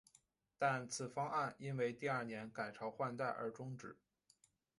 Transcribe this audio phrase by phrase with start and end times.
[0.57, 3.95] 但此方案因为第二年改朝换代而中止。